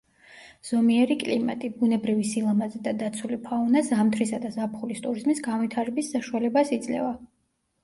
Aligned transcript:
ზომიერი 0.69 1.17
კლიმატი, 1.23 1.69
ბუნებრივი 1.81 2.25
სილამაზე 2.29 2.81
და 2.87 2.95
დაცული 3.03 3.39
ფაუნა 3.45 3.85
ზამთრისა 3.91 4.41
და 4.47 4.53
ზაფხულის 4.57 5.07
ტურიზმის 5.07 5.45
განვითარების 5.51 6.13
საშუალებას 6.17 6.77
იძლევა. 6.81 7.17